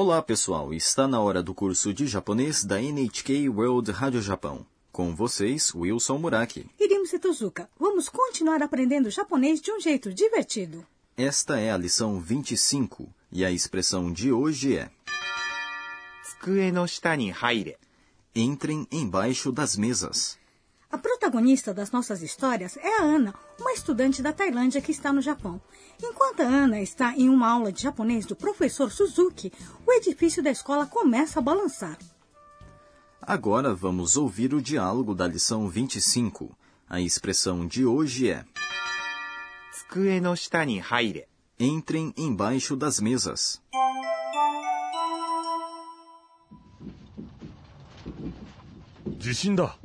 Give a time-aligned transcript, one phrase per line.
[0.00, 0.72] Olá, pessoal!
[0.72, 4.64] Está na hora do curso de japonês da NHK World Rádio Japão.
[4.92, 6.70] Com vocês, Wilson Muraki.
[6.78, 7.68] Irimi Tozuka.
[7.76, 10.86] Vamos continuar aprendendo japonês de um jeito divertido.
[11.16, 14.88] Esta é a lição 25 e a expressão de hoje é...
[18.36, 20.38] Entrem embaixo das mesas.
[20.92, 25.21] A protagonista das nossas histórias é a Ana, uma estudante da Tailândia que está no
[25.21, 25.61] Japão.
[26.01, 29.51] Enquanto a Ana está em uma aula de japonês do professor Suzuki,
[29.85, 31.97] o edifício da escola começa a balançar.
[33.21, 36.55] Agora vamos ouvir o diálogo da lição 25.
[36.89, 38.45] A expressão de hoje é
[39.93, 41.27] 机の下に入れ。
[41.59, 43.61] Entrem embaixo das mesas.
[49.19, 49.77] 地震だ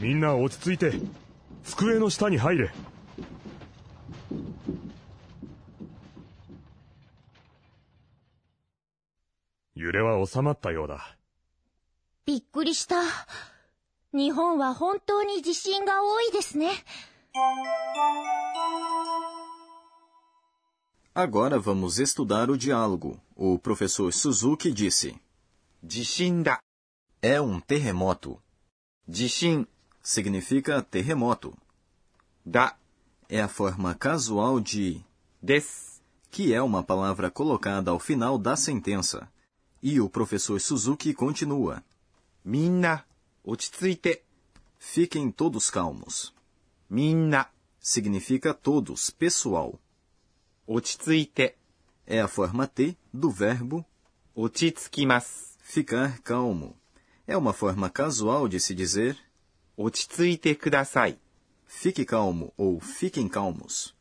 [0.00, 0.92] みんな落ち着いて
[1.62, 2.72] 机の下に入れ
[10.26, 11.16] 収まったようだ
[12.26, 12.96] びっくりした。
[14.12, 16.70] 日本は本当に地震が多いですね。
[21.14, 23.18] Agora vamos estudar o diálogo.
[23.34, 25.18] O professor Suzuki disse:
[25.82, 26.60] 地震だ。
[27.22, 28.38] É um terremoto.
[29.08, 29.66] 地震
[30.02, 31.54] Significa terremoto.
[32.46, 32.76] だ。
[33.28, 35.02] É a forma casual de
[35.42, 36.02] です。
[36.30, 39.28] que é uma palavra colocada ao final da sentença.
[39.85, 41.83] E o professor Suzuki continua.
[42.41, 43.05] Minna,
[43.43, 44.23] ochitsuite.
[44.79, 46.33] Fiquem todos calmos.
[46.89, 47.49] Minna
[47.81, 49.77] significa todos, pessoal.
[50.65, 51.55] Ochitsuite
[52.07, 53.85] é a forma T do verbo
[54.33, 56.77] ochitsukimasu, ficar calmo.
[57.27, 59.17] É uma forma casual de se dizer
[59.75, 61.19] ochitsuite kudasai.
[61.67, 63.93] Fique calmo ou fiquem calmos.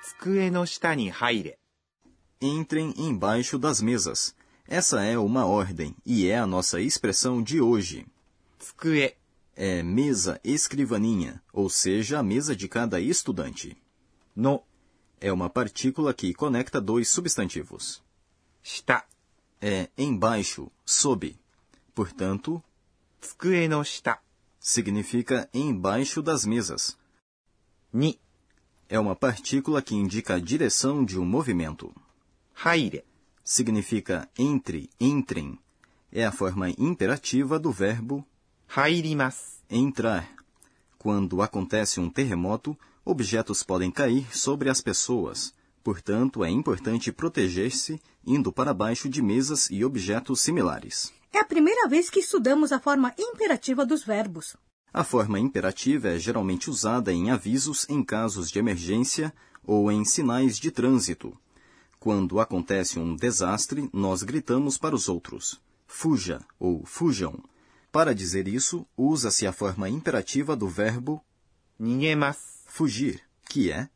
[0.00, 1.58] Tsukue no shita ni haire.
[2.40, 4.32] Entrem embaixo das mesas.
[4.66, 8.06] Essa é uma ordem e é a nossa expressão de hoje.
[8.58, 9.14] Fukue
[9.54, 13.76] é mesa escrivaninha, ou seja, a mesa de cada estudante.
[14.34, 14.62] No
[15.20, 18.02] é uma partícula que conecta dois substantivos.
[18.62, 19.04] Shita
[19.60, 21.38] é embaixo, sob.
[21.94, 22.62] Portanto,
[23.20, 24.18] Fukue no shita
[24.58, 26.96] significa embaixo das mesas.
[27.92, 28.18] Ni
[28.88, 31.94] é uma partícula que indica a direção de um movimento.
[32.64, 33.04] Haire
[33.43, 35.57] Significa entre, entrem.
[36.11, 38.25] É a forma imperativa do verbo
[38.67, 39.63] 入ります。
[39.69, 40.29] entrar.
[40.99, 45.53] Quando acontece um terremoto, objetos podem cair sobre as pessoas.
[45.83, 51.11] Portanto, é importante proteger-se indo para baixo de mesas e objetos similares.
[51.33, 54.55] É a primeira vez que estudamos a forma imperativa dos verbos.
[54.93, 59.33] A forma imperativa é geralmente usada em avisos em casos de emergência
[59.63, 61.35] ou em sinais de trânsito.
[62.04, 67.42] Quando acontece um desastre, nós gritamos para os outros: fuja ou fujam.
[67.90, 71.24] Para dizer isso, usa-se a forma imperativa do verbo
[72.66, 73.88] fugir, que é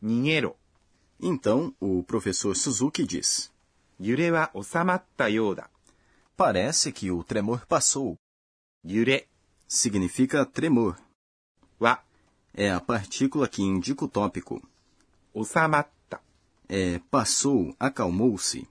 [0.00, 0.56] ninheiro.
[1.20, 3.52] Então, o professor Suzuki diz:
[4.00, 5.68] Yure wa osamatta yoda.
[6.34, 8.16] Parece que o tremor passou.
[8.82, 9.28] Yure
[9.68, 10.98] significa tremor.
[11.78, 12.02] Wa
[12.54, 14.66] é a partícula que indica o tópico.
[15.34, 15.91] Osamatta
[16.68, 18.68] é passou, acalmou-se,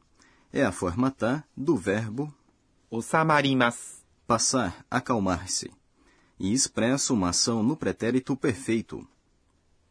[0.52, 2.34] é a forma tá do verbo
[2.90, 5.72] osamarimasu, passar, acalmar-se,
[6.38, 9.08] e expressa uma ação no pretérito perfeito.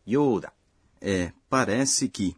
[0.06, 0.52] Yoda
[1.00, 2.36] é parece que.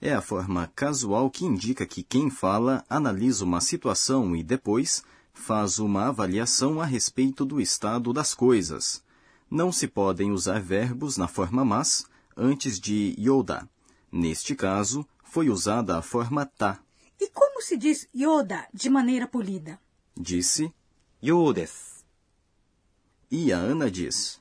[0.00, 5.78] É a forma casual que indica que quem fala analisa uma situação e depois faz
[5.78, 9.02] uma avaliação a respeito do estado das coisas.
[9.48, 12.04] Não se podem usar verbos na forma mas
[12.36, 13.68] antes de yoda.
[14.12, 16.78] Neste caso, foi usada a forma tá.
[17.18, 19.80] E como se diz yoda de maneira polida?
[20.14, 20.72] Disse
[21.22, 22.04] Yodes.
[23.30, 24.40] E a Ana diz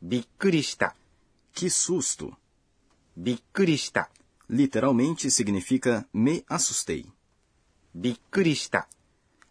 [0.00, 0.96] bikkurishita.
[1.52, 2.36] Que susto!
[3.14, 4.10] Bikkurishita.
[4.48, 7.06] Literalmente significa me assustei.
[7.94, 8.88] Bikkurishita.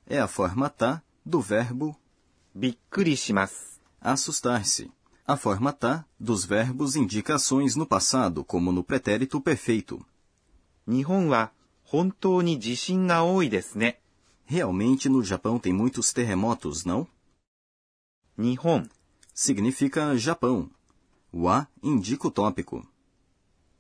[0.06, 1.96] É a forma tá do verbo
[2.54, 3.80] bikkurishimasu.
[4.02, 4.92] Assustar-se
[5.26, 10.04] a forma tá dos verbos indica ações no passado, como no pretérito perfeito.
[14.46, 17.08] Realmente no Japão tem muitos terremotos, não?
[18.38, 18.86] Nihon
[19.34, 20.70] significa Japão.
[21.34, 22.86] Wa indica o tópico.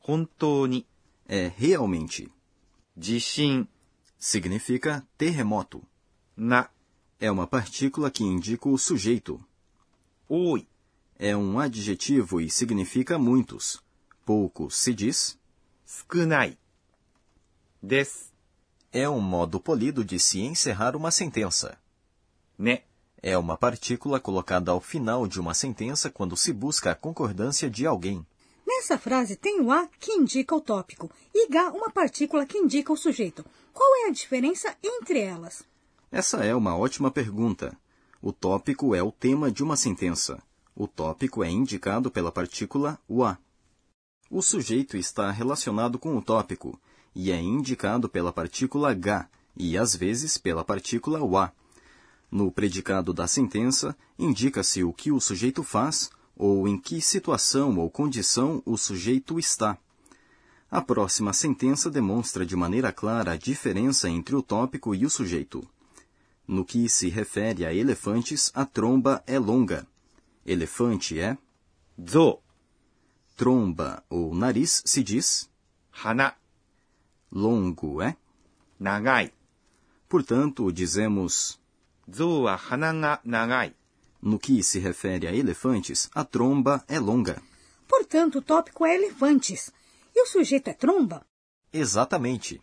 [0.07, 0.85] Hontoni
[1.27, 2.31] é realmente.
[2.95, 3.67] Jishin
[4.17, 5.83] significa terremoto.
[6.35, 6.69] Na
[7.19, 9.43] é uma partícula que indica o sujeito.
[10.29, 10.65] Oi
[11.20, 13.82] É um adjetivo e significa muitos.
[14.24, 15.38] Pouco se diz,
[15.86, 16.58] 少ない。
[17.82, 18.32] です。
[18.92, 21.78] é um modo polido de se encerrar uma sentença.
[22.58, 22.84] ね、
[23.22, 27.86] É uma partícula colocada ao final de uma sentença quando se busca a concordância de
[27.86, 28.26] alguém.
[28.66, 32.92] Nessa frase tem o a que indica o tópico e ga uma partícula que indica
[32.92, 33.44] o sujeito.
[33.72, 35.62] Qual é a diferença entre elas?
[36.10, 37.76] Essa é uma ótima pergunta.
[38.20, 40.42] O tópico é o tema de uma sentença.
[40.75, 43.37] O tópico é indicado pela partícula wa.
[44.29, 46.79] O sujeito está relacionado com o tópico
[47.13, 51.51] e é indicado pela partícula ga e, às vezes, pela partícula wa.
[52.31, 57.89] No predicado da sentença, indica-se o que o sujeito faz ou em que situação ou
[57.89, 59.77] condição o sujeito está.
[60.71, 65.67] A próxima sentença demonstra de maneira clara a diferença entre o tópico e o sujeito.
[66.47, 69.85] No que se refere a elefantes, a tromba é longa
[70.45, 71.37] elefante é
[72.09, 72.39] zo.
[73.35, 75.49] Tromba ou nariz se diz
[76.03, 76.35] hana.
[77.31, 78.15] Longo é
[78.79, 79.33] nagai.
[80.07, 81.59] Portanto, dizemos
[82.11, 83.73] zo a hana ga nagai.
[84.21, 87.41] No que se refere a elefantes, a tromba é longa.
[87.87, 89.71] Portanto, o tópico é elefantes.
[90.13, 91.25] E o sujeito é tromba?
[91.73, 92.61] Exatamente.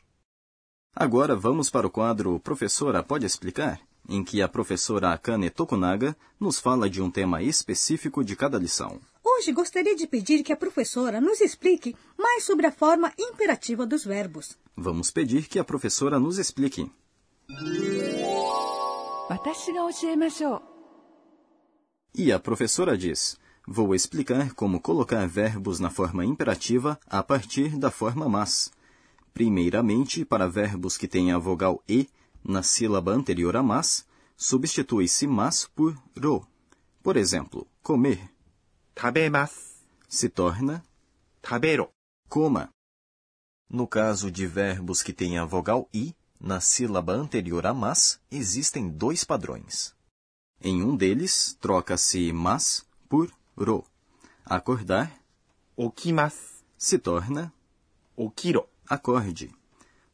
[0.94, 3.87] Agora vamos para o quadro Professora Pode Explicar?
[4.08, 9.00] em que a professora Akane Tokunaga nos fala de um tema específico de cada lição.
[9.22, 14.04] Hoje gostaria de pedir que a professora nos explique mais sobre a forma imperativa dos
[14.04, 14.56] verbos.
[14.76, 16.90] Vamos pedir que a professora nos explique.
[22.14, 27.90] E a professora diz: Vou explicar como colocar verbos na forma imperativa a partir da
[27.90, 28.72] forma mas.
[29.34, 32.08] Primeiramente, para verbos que têm a vogal e,
[32.48, 36.48] na sílaba anterior a mas, substitui-se mas por ro.
[37.02, 38.32] Por exemplo, comer.
[38.94, 40.82] Tabemas se torna
[41.42, 41.90] tabero.
[42.26, 42.70] Coma.
[43.68, 48.88] No caso de verbos que têm a vogal i, na sílaba anterior a mas, existem
[48.88, 49.94] dois padrões.
[50.58, 53.84] Em um deles, troca-se mas por ro.
[54.42, 55.20] Acordar,
[55.76, 57.52] okimas, se torna
[58.16, 58.66] okiro.
[58.88, 59.57] Acorde.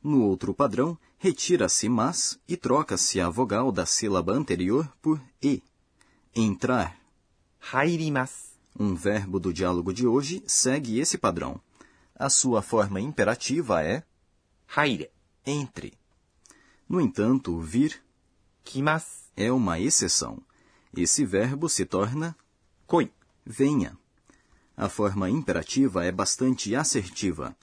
[0.05, 5.62] No outro padrão, retira-se mas e troca-se a vogal da sílaba anterior por e.
[6.37, 7.01] Entrar.
[7.73, 8.53] hairimas.
[8.79, 11.59] Um verbo do diálogo de hoje segue esse padrão.
[12.15, 14.05] A sua forma imperativa é
[14.77, 15.11] haire,
[15.47, 15.95] entre.
[16.87, 18.03] No entanto, vir
[18.62, 20.43] kimas, é uma exceção.
[20.95, 22.37] Esse verbo se torna
[22.87, 23.11] koi,
[23.43, 23.97] venha.
[24.77, 27.56] A forma imperativa é bastante assertiva.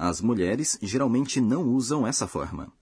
[0.00, 2.72] As mulheres geralmente não usam essa forma.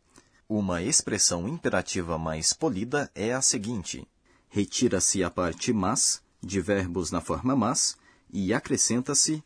[0.46, 4.06] Uma expressão imperativa mais polida é a seguinte:
[4.50, 7.96] retira-se a parte mas de verbos na forma mas
[8.30, 9.42] e acrescenta-se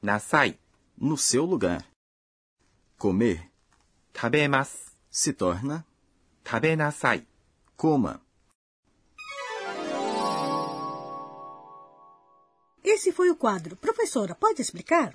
[0.00, 0.58] nasai
[0.96, 1.86] no seu lugar.
[2.96, 3.46] Comer
[4.10, 5.86] tabemas se torna
[6.42, 7.26] tabenasai
[7.76, 8.22] coma.
[12.82, 13.76] Esse foi o quadro.
[13.76, 15.14] Professora, pode explicar?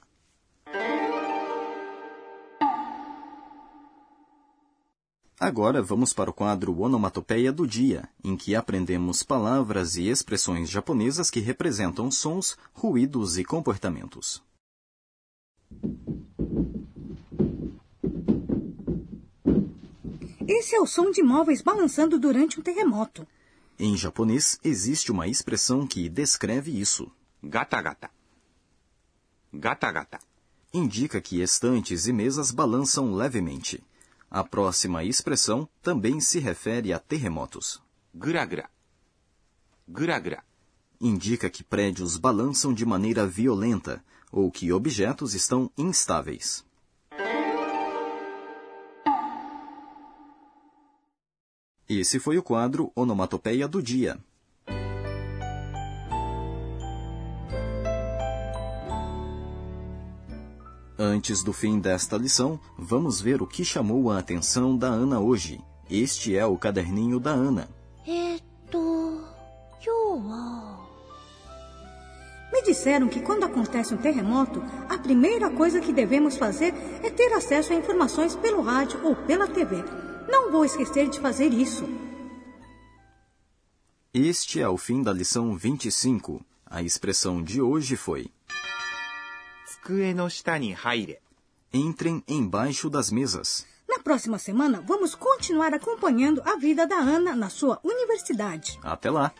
[5.39, 11.29] Agora vamos para o quadro Onomatopeia do Dia, em que aprendemos palavras e expressões japonesas
[11.29, 14.41] que representam sons, ruídos e comportamentos.
[20.47, 23.27] Esse é o som de móveis balançando durante um terremoto.
[23.77, 27.11] Em japonês, existe uma expressão que descreve isso.
[27.44, 28.09] Gata gata.
[29.53, 30.19] Gata gata.
[30.73, 33.83] Indica que estantes e mesas balançam levemente.
[34.29, 37.81] A próxima expressão também se refere a terremotos.
[38.13, 38.69] Gragra.
[39.87, 40.43] Gragra.
[40.99, 46.65] Indica que prédios balançam de maneira violenta ou que objetos estão instáveis.
[51.87, 54.19] Esse foi o quadro Onomatopeia do Dia.
[61.07, 65.57] Antes do fim desta lição, vamos ver o que chamou a atenção da Ana hoje.
[65.90, 67.69] Este é o caderninho da Ana.
[68.06, 68.35] É
[72.52, 77.31] Me disseram que quando acontece um terremoto, a primeira coisa que devemos fazer é ter
[77.31, 79.85] acesso a informações pelo rádio ou pela TV.
[80.30, 81.87] Não vou esquecer de fazer isso.
[84.14, 86.44] Este é o fim da lição 25.
[86.66, 88.30] A expressão de hoje foi
[89.86, 91.22] 机の下に入れ。
[91.72, 93.67] entrem embaixo das mesas.
[93.88, 98.79] Na próxima semana, vamos continuar acompanhando a vida da Ana na sua universidade.
[98.82, 99.32] Até lá!